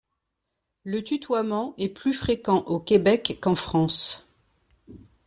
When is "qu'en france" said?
3.39-4.27